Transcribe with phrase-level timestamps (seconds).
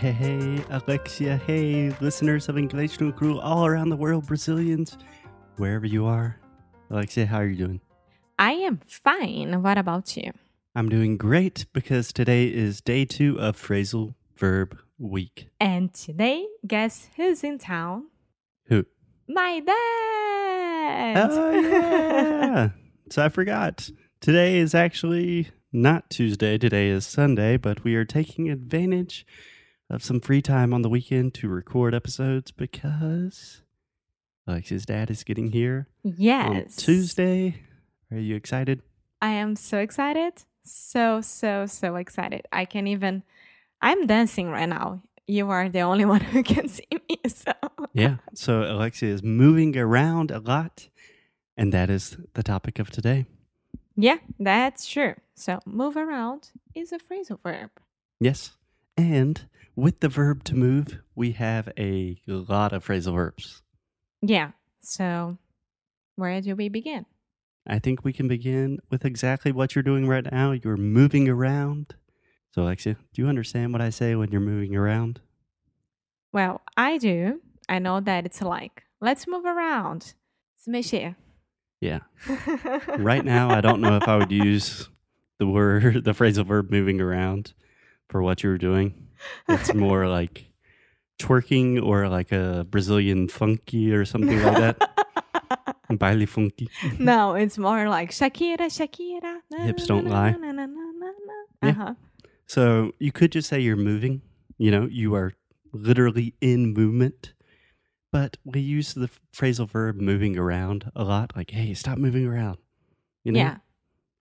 [0.00, 1.36] Hey, hey, Alexia.
[1.36, 4.96] Hey, listeners of English no Cru all around the world, Brazilians,
[5.58, 6.40] wherever you are.
[6.88, 7.82] Alexia, how are you doing?
[8.38, 9.62] I am fine.
[9.62, 10.32] What about you?
[10.74, 15.48] I'm doing great because today is day two of phrasal verb week.
[15.60, 18.06] And today, guess who's in town?
[18.68, 18.86] Who?
[19.28, 21.28] My dad!
[21.30, 22.70] Oh, yeah.
[23.10, 23.90] so I forgot.
[24.22, 26.56] Today is actually not Tuesday.
[26.56, 29.26] Today is Sunday, but we are taking advantage
[29.90, 33.62] of some free time on the weekend to record episodes because
[34.46, 36.76] Alexia's dad is getting here yes.
[36.76, 37.62] Tuesday.
[38.10, 38.82] Are you excited?
[39.20, 40.44] I am so excited.
[40.62, 42.46] So, so, so excited.
[42.52, 43.22] I can even,
[43.82, 45.02] I'm dancing right now.
[45.26, 47.18] You are the only one who can see me.
[47.28, 47.52] So,
[47.92, 48.16] Yeah.
[48.34, 50.88] So Alexia is moving around a lot,
[51.56, 53.26] and that is the topic of today.
[53.96, 55.14] yeah, that's true.
[55.34, 57.70] So, move around is a phrasal verb.
[58.20, 58.52] Yes.
[59.00, 63.62] And with the verb to move, we have a lot of phrasal verbs.
[64.20, 64.50] Yeah.
[64.82, 65.38] So,
[66.16, 67.06] where do we begin?
[67.66, 70.52] I think we can begin with exactly what you're doing right now.
[70.52, 71.94] You're moving around.
[72.54, 75.22] So, Alexia, do you understand what I say when you're moving around?
[76.30, 77.40] Well, I do.
[77.70, 80.12] I know that it's like, let's move around.
[80.68, 81.16] Mexer.
[81.80, 82.00] Yeah.
[82.98, 84.90] Right now, I don't know if I would use
[85.38, 87.54] the word, the phrasal verb moving around
[88.10, 88.92] for what you were doing.
[89.48, 90.44] It's more like
[91.18, 95.06] twerking or like a Brazilian funky or something like that.
[95.98, 96.68] Baile funky.
[96.98, 99.40] no, it's more like Shakira, Shakira.
[99.50, 100.30] na, Hips don't na, lie.
[100.30, 100.66] na.
[101.62, 101.70] Yeah.
[101.70, 101.94] Uh-huh.
[102.46, 104.22] So you could just say you're moving,
[104.58, 105.32] you know, you are
[105.72, 107.32] literally in movement.
[108.12, 111.32] But we use the phrasal verb moving around a lot.
[111.36, 112.58] Like, hey, stop moving around.
[113.22, 113.38] You know?
[113.40, 113.56] Yeah.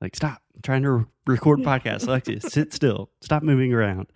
[0.00, 0.42] Like, stop.
[0.54, 2.06] I'm trying to record podcast.
[2.06, 3.10] Alexia, sit still.
[3.20, 4.06] Stop moving around.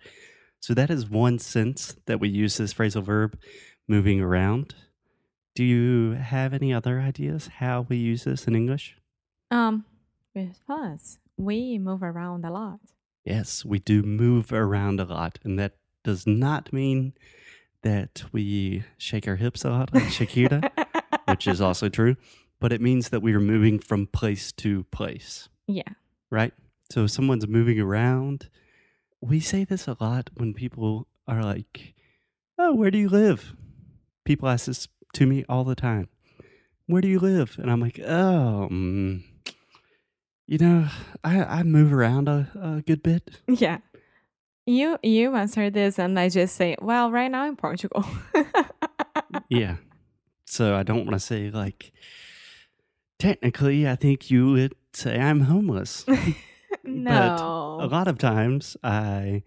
[0.59, 3.37] So that is one sense that we use this phrasal verb
[3.87, 4.75] moving around.
[5.55, 8.95] Do you have any other ideas how we use this in English?
[9.51, 9.85] Um,
[10.33, 12.79] with us, we move around a lot.
[13.25, 15.73] Yes, we do move around a lot, and that
[16.03, 17.13] does not mean
[17.83, 20.69] that we shake our hips a lot like Shakira,
[21.27, 22.15] which is also true,
[22.59, 25.93] but it means that we are moving from place to place, yeah.
[26.29, 26.53] right?
[26.91, 28.49] So if someone's moving around,
[29.21, 31.93] we say this a lot when people are like,
[32.57, 33.55] "Oh, where do you live?"
[34.25, 36.09] People ask this to me all the time.
[36.87, 37.57] Where do you live?
[37.59, 39.23] And I'm like, "Oh, mm,
[40.45, 40.87] you know,
[41.23, 43.79] I I move around a, a good bit." Yeah.
[44.65, 48.05] You you answer this and I just say, well, right now in Portugal.
[49.49, 49.75] yeah.
[50.45, 51.91] So I don't want to say like
[53.19, 56.05] technically I think you would say I'm homeless.
[56.83, 57.77] no.
[57.81, 59.43] A lot of times I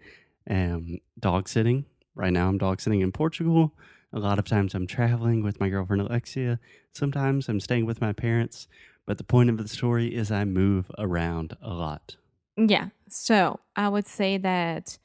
[0.47, 1.85] am dog sitting.
[2.15, 3.73] Right now I'm dog sitting in Portugal.
[4.13, 6.59] A lot of times I'm traveling with my girlfriend Alexia.
[6.93, 8.67] Sometimes I'm staying with my parents.
[9.05, 12.17] But the point of the story is I move around a lot.
[12.57, 12.89] Yeah.
[13.07, 14.97] So I would say that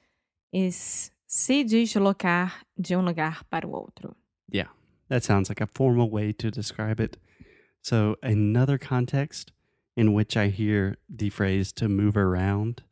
[0.53, 4.15] is se deslocar de um lugar para o outro.
[4.49, 4.69] Yeah,
[5.09, 7.17] that sounds like a formal way to describe it.
[7.81, 9.51] So, another context
[9.97, 12.83] in which I hear the phrase to move around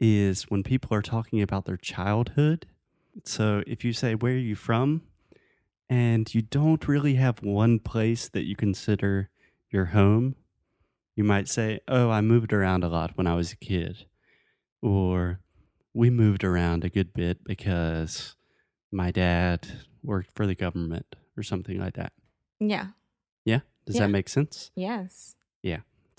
[0.00, 2.66] is when people are talking about their childhood.
[3.24, 5.02] So, if you say, Where are you from?
[5.90, 9.28] and you don't really have one place that you consider
[9.70, 10.36] your home,
[11.16, 14.06] you might say, Oh, I moved around a lot when I was a kid.
[14.80, 15.40] Or,
[15.94, 18.34] we moved around a good bit because
[18.90, 19.68] my dad
[20.02, 22.12] worked for the government or something like that.
[22.58, 22.88] Yeah.
[23.44, 23.60] Yeah?
[23.84, 24.02] Does Yeah.
[24.02, 24.70] that make sense?
[24.74, 25.36] Yes.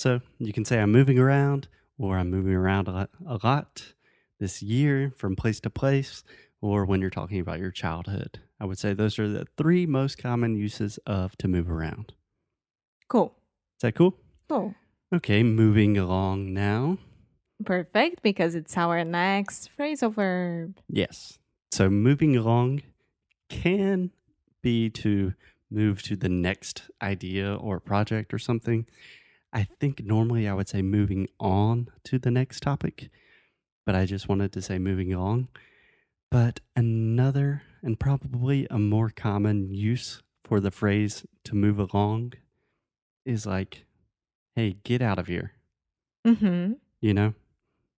[0.04, 3.94] So you can say I'm moving around or I'm moving around a lot, a lot
[4.38, 6.26] this year from place to place
[6.60, 8.42] or when you're talking about your childhood.
[8.60, 12.12] I would say those are the three most common uses of to move around.
[13.08, 13.34] Cool.
[13.78, 14.18] Is that cool?
[14.50, 14.76] Cool.
[15.16, 16.98] Okay, moving along now.
[17.64, 20.80] Perfect because it's our next phrasal verb.
[20.90, 21.40] Yes.
[21.72, 22.82] So moving along
[23.48, 24.12] can
[24.62, 25.34] be to
[25.72, 28.86] move to the next idea or project or something.
[29.54, 33.10] I think normally I would say moving on to the next topic,
[33.86, 35.48] but I just wanted to say moving along.
[36.32, 42.34] But another and probably a more common use for the phrase to move along
[43.26, 43.86] is like,
[44.56, 45.52] hey, get out of here,
[46.26, 46.74] Mm-hmm.
[47.02, 47.34] you know?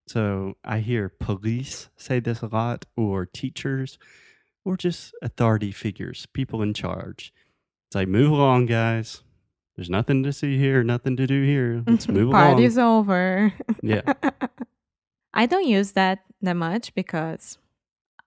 [0.08, 3.98] So I hear police say this a lot, or teachers,
[4.63, 7.34] or just authority figures, people in charge.
[7.88, 9.24] It's like, move along, guys.
[9.75, 11.83] There's nothing to see here, nothing to do here.
[11.86, 12.54] Let's move along.
[12.54, 13.54] Party's over.
[13.81, 14.01] Yeah.
[15.33, 17.57] I don't use that that much because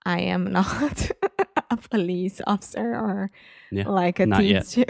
[0.04, 1.10] I am not
[1.70, 3.30] a police officer or
[3.70, 4.84] Yeah, like a teacher.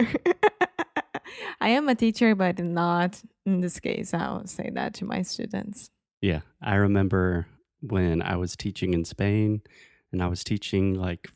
[1.61, 4.13] I am a teacher, but not in this case.
[4.13, 5.89] I'll say that to my students.
[6.21, 6.41] Yeah.
[6.61, 7.47] I remember
[7.81, 9.61] when I was teaching in Spain
[10.11, 11.29] and I was teaching like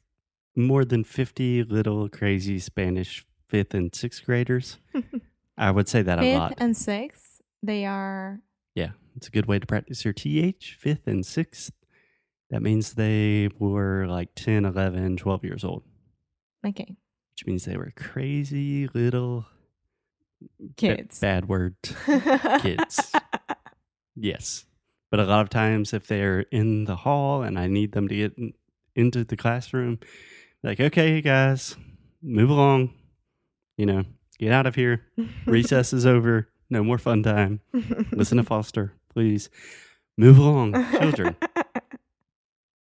[0.55, 4.79] more than 50 little crazy Spanish fifth and sixth graders.
[5.59, 6.49] I would say that a lot.
[6.49, 8.41] Fifth and sixth, they are
[8.73, 8.89] Yeah.
[9.15, 11.71] It's a good way to practice your TH, fifth and sixth.
[12.49, 15.83] That means they were like 10, 11, 12 years old,
[16.65, 16.95] okay.
[17.33, 19.45] which means they were crazy little
[20.75, 21.19] Kids.
[21.19, 21.75] bad word.
[22.61, 23.11] kids.
[24.15, 24.65] Yes.
[25.11, 28.15] But a lot of times, if they're in the hall and I need them to
[28.15, 28.53] get in,
[28.95, 29.99] into the classroom,
[30.63, 31.75] like, okay, guys,
[32.23, 32.95] move along.
[33.77, 34.03] You know,
[34.39, 35.05] get out of here.
[35.45, 36.49] Recess is over.
[36.69, 37.59] No more fun time.
[38.11, 39.49] Listen to Foster, please.
[40.17, 41.35] Move along, children.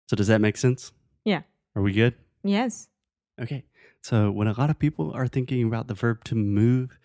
[0.08, 0.92] So, does that make sense?
[1.24, 1.42] Yeah.
[1.74, 2.14] Are we good?
[2.44, 2.88] yes.
[3.40, 3.64] Okay.
[4.02, 6.98] So, when a lot of people are thinking about the verb to move,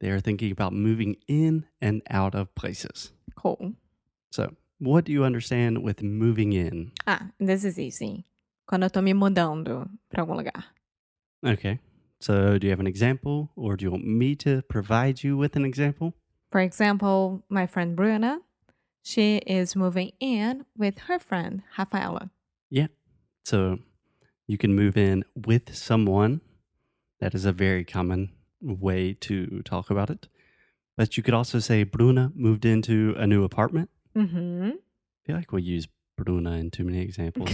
[0.00, 3.10] they are thinking about moving in and out of places.
[3.36, 3.74] Cool.
[4.32, 6.92] So, what do you understand with moving in?
[7.06, 8.24] Ah, this is easy.
[8.66, 10.64] Quando eu tô me mudando para algum lugar.
[11.44, 11.78] Okay.
[12.20, 15.56] So, do you have an example or do you want me to provide you with
[15.56, 16.14] an example?
[16.50, 18.40] For example, my friend Bruna,
[19.02, 22.30] she is moving in with her friend Rafaela.
[22.70, 22.86] Yeah.
[23.44, 23.78] So,
[24.46, 26.40] you can move in with someone.
[27.20, 28.30] That is a very common
[28.60, 30.28] way to talk about it.
[30.96, 33.90] But you could also say Bruna moved into a new apartment.
[34.16, 34.70] Mm-hmm.
[34.70, 37.50] I feel like we use Bruna in too many examples.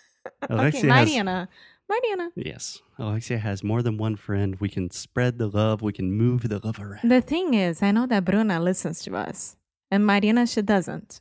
[0.50, 1.48] okay, has-
[1.88, 2.30] Mariana.
[2.30, 2.32] Mariana.
[2.36, 2.80] yes.
[2.98, 4.56] Alexia has more than one friend.
[4.60, 5.82] We can spread the love.
[5.82, 7.08] We can move the love around.
[7.10, 9.56] The thing is, I know that Bruna listens to us,
[9.90, 11.20] and Mariana she doesn't.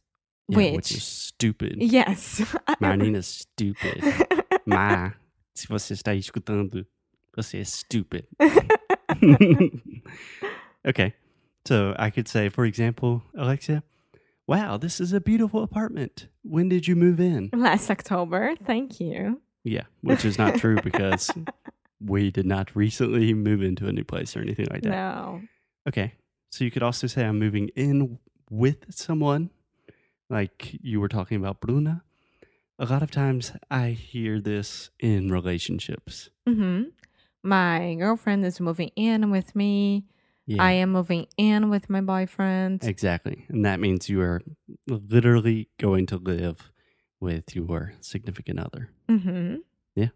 [0.49, 1.75] Yeah, which, which is stupid.
[1.79, 2.41] yes,
[2.79, 4.03] Marina's stupid.
[4.65, 5.11] Ma,
[5.55, 6.85] se você está escutando,
[7.35, 8.27] você é stupid.
[10.87, 11.13] okay.
[11.65, 13.83] So I could say, for example, Alexia,
[14.47, 16.27] wow, this is a beautiful apartment.
[16.43, 17.49] When did you move in?
[17.53, 19.41] Last October, thank you.
[19.63, 21.31] Yeah, which is not true because
[21.99, 24.89] we did not recently move into a new place or anything like that.
[24.89, 25.41] No.
[25.87, 26.13] Okay.
[26.51, 28.19] So you could also say I'm moving in
[28.49, 29.49] with someone,
[30.29, 32.03] like you were talking about Bruna.
[32.77, 36.29] A lot of times I hear this in relationships.
[36.47, 36.89] Mm-hmm.
[37.43, 40.05] My girlfriend is moving in with me.
[40.45, 40.61] Yeah.
[40.61, 42.83] I am moving in with my boyfriend.
[42.83, 43.45] Exactly.
[43.47, 44.41] And that means you are
[44.87, 46.72] literally going to live
[47.23, 48.89] with your significant other.
[49.09, 49.55] Mm-hmm.
[49.95, 50.09] Yeah.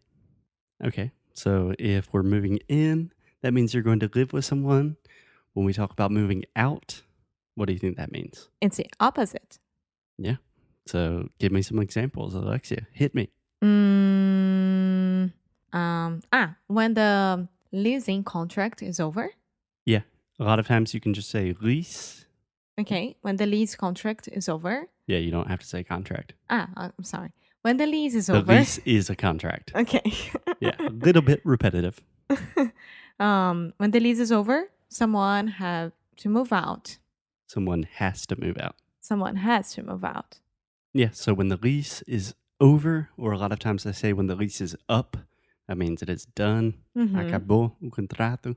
[0.83, 1.11] Okay.
[1.33, 3.11] So if we're moving in,
[3.41, 4.97] that means you're going to live with someone.
[5.53, 7.01] When we talk about moving out,
[7.55, 8.49] what do you think that means?
[8.61, 9.57] It's the opposite.
[10.17, 10.35] Yeah.
[10.85, 12.85] So give me some examples, Alexia.
[12.91, 13.29] Hit me.
[13.63, 15.31] Mm,
[15.73, 19.31] um, ah, when the leasing contract is over.
[19.85, 20.01] Yeah.
[20.39, 22.25] A lot of times you can just say lease.
[22.79, 24.87] Okay, when the lease contract is over.
[25.07, 26.33] Yeah, you don't have to say contract.
[26.49, 27.31] Ah, I'm sorry.
[27.63, 28.53] When the lease is The over.
[28.53, 29.71] lease is a contract.
[29.75, 30.01] Okay.
[30.59, 32.01] Yeah, a little bit repetitive.
[33.19, 36.97] um, when the lease is over, someone have to move out.
[37.47, 38.75] Someone has to move out.
[39.01, 40.39] Someone has to move out.
[40.93, 44.27] Yeah, so when the lease is over, or a lot of times I say when
[44.27, 45.17] the lease is up,
[45.67, 46.73] that means it is done.
[46.95, 47.15] Mhm.
[47.15, 48.55] Acabou o contrato.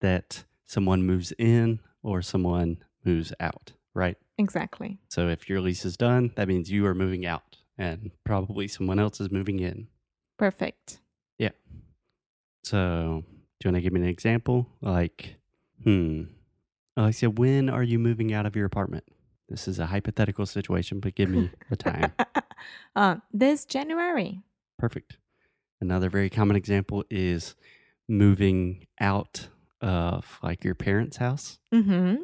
[0.00, 4.16] That someone moves in or someone moves out, right?
[4.38, 4.98] Exactly.
[5.08, 8.98] So if your lease is done, that means you are moving out and probably someone
[8.98, 9.88] else is moving in.
[10.38, 11.00] Perfect.
[11.38, 11.50] Yeah.
[12.64, 14.68] So, do you want to give me an example?
[14.80, 15.36] Like,
[15.82, 16.24] hmm,
[16.96, 19.04] Alexia, when are you moving out of your apartment?
[19.48, 22.12] This is a hypothetical situation, but give me a time.
[22.96, 24.40] uh, this January.
[24.78, 25.18] Perfect.
[25.80, 27.54] Another very common example is
[28.08, 29.48] moving out
[29.80, 31.58] of like your parents' house.
[31.74, 32.22] Mm-hmm.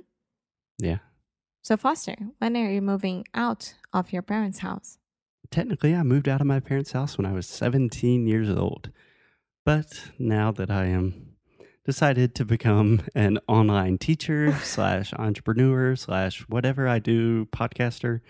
[0.79, 0.99] Yeah.
[1.63, 4.99] So Foster, when are you moving out of your parents' house?
[5.51, 8.91] Technically, I moved out of my parents' house when I was 17 years old.
[9.65, 11.37] But now that I am
[11.85, 18.21] decided to become an online teacher slash entrepreneur slash whatever I do, podcaster,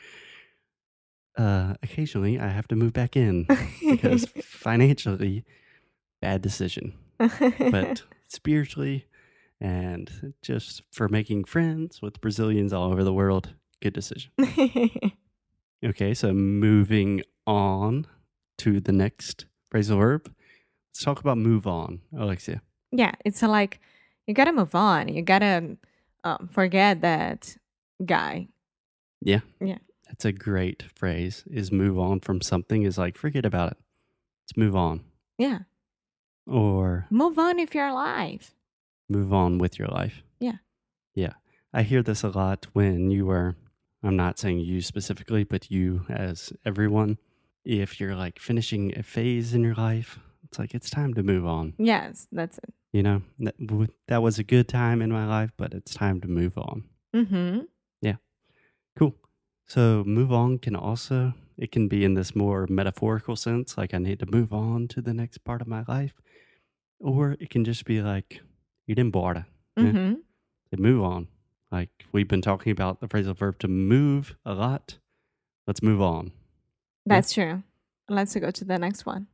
[1.37, 3.47] uh, occasionally I have to move back in
[3.81, 5.45] because financially,
[6.21, 6.95] bad decision.
[7.19, 9.07] But spiritually,
[9.61, 14.31] and just for making friends with Brazilians all over the world, good decision.
[15.85, 18.05] Okay, so moving on
[18.59, 20.35] to the next phrasal verb.
[20.91, 22.63] Let's talk about move on, Alexia.
[22.91, 23.79] yeah, it's like
[24.27, 25.07] you gotta move on.
[25.07, 25.77] You gotta
[26.25, 27.57] um, forget that
[28.05, 28.49] guy.
[29.21, 29.41] Yeah.
[29.61, 29.79] Yeah.
[30.09, 31.45] That's a great phrase.
[31.49, 33.77] Is move on from something is like forget about it.
[34.43, 35.05] Let's move on.
[35.39, 35.61] Yeah,
[36.45, 38.53] Or move on if you're life.
[39.09, 40.23] Move on with your life.
[40.41, 40.57] Yeah.
[41.15, 41.33] Yeah.
[41.73, 43.57] I hear this a lot when you are,
[44.03, 47.19] I'm not saying you specifically, but you as everyone,
[47.65, 51.45] if you're like finishing a phase in your life, it's like it's time to move
[51.47, 51.75] on.
[51.79, 52.73] Yes, that's it.
[52.93, 56.21] You know, that, w- that was a good time in my life, but it's time
[56.23, 56.85] to move on.
[57.15, 57.61] Mm-hmm.
[58.01, 58.17] Yeah.
[58.97, 59.15] Cool.
[59.67, 63.99] So move on can also, it can be in this more metaphorical sense, like I
[63.99, 66.15] need to move on to the next part of my life.
[67.01, 68.41] Or it can just be like,
[68.89, 69.15] you didn't.
[69.15, 69.43] Yeah.
[69.79, 70.15] Mm-hmm.
[70.73, 71.29] to move on.
[71.71, 74.99] Like we've been talking about the phrasal verb to move a lot.
[75.67, 76.33] Let's move on.
[77.07, 77.63] That's true.
[78.09, 79.29] Let's go to the next one.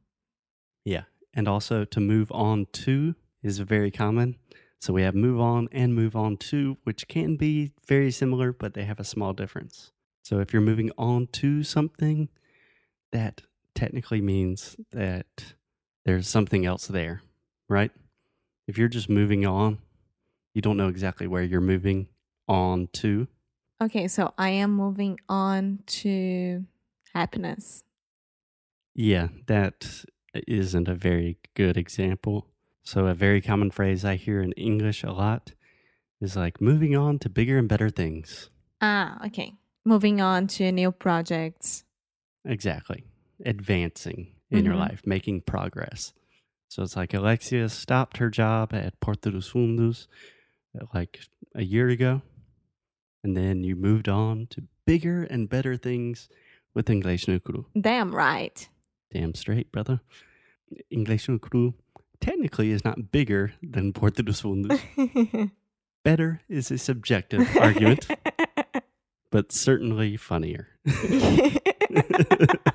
[0.85, 1.05] Yeah.
[1.33, 4.37] And also to move on to is very common.
[4.81, 8.75] So we have move on and move on to, which can be very similar, but
[8.75, 9.93] they have a small difference.
[10.23, 12.29] So if you're moving on to something,
[13.13, 13.43] that
[13.75, 15.55] technically means that
[16.05, 17.23] there's something else there,
[17.69, 17.93] right?
[18.67, 19.79] If you're just moving on,
[20.55, 22.09] you don't know exactly where you're moving
[22.49, 23.29] on to.
[23.83, 26.65] Okay, so I am moving on to
[27.13, 27.83] happiness.
[28.95, 30.05] Yeah, that
[30.47, 32.47] isn't a very good example.
[32.83, 35.53] So, a very common phrase I hear in English a lot
[36.21, 38.51] is like moving on to bigger and better things.
[38.81, 39.55] Ah, okay.
[39.85, 41.85] Moving on to new projects.
[42.45, 43.05] Exactly.
[43.45, 44.79] Advancing in your Mhm.
[44.79, 46.13] life, making progress.
[46.75, 50.09] So, it's like Alexia stopped her job at Porta dos Fundos
[50.77, 51.21] uh, like
[51.55, 52.23] a year ago,
[53.23, 56.29] and then you moved on to bigger and better things
[56.75, 57.67] with English no Cru.
[57.81, 58.69] Damn right.
[59.13, 60.01] Damn straight, brother.
[60.91, 61.75] English no Cru
[62.21, 64.81] technically is not bigger than Porta dos Fundos.
[66.03, 68.09] Better is a subjective argument,
[69.31, 70.71] but certainly funnier.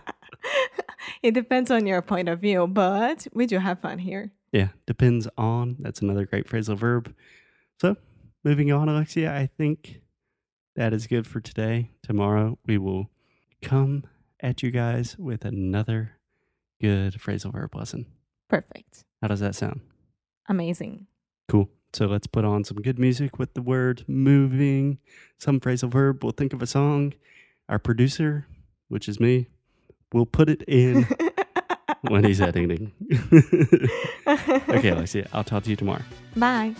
[1.21, 4.31] it depends on your point of view, but we do have fun here.
[4.51, 5.77] Yeah, depends on.
[5.79, 7.13] That's another great phrasal verb.
[7.79, 7.97] So,
[8.43, 10.01] moving on, Alexia, I think
[10.75, 11.91] that is good for today.
[12.03, 13.09] Tomorrow, we will
[13.61, 14.05] come
[14.39, 16.13] at you guys with another
[16.81, 18.05] good phrasal verb lesson.
[18.49, 19.03] Perfect.
[19.21, 19.81] How does that sound?
[20.47, 21.07] Amazing.
[21.47, 21.69] Cool.
[21.93, 24.99] So let's put on some good music with the word moving,
[25.37, 26.23] some phrasal verb.
[26.23, 27.13] We'll think of a song.
[27.67, 28.47] Our producer,
[28.87, 29.47] which is me,
[30.13, 31.07] will put it in
[32.01, 32.91] when he's editing.
[34.27, 36.03] okay, Alexia, I'll talk to you tomorrow.
[36.35, 36.75] Bye.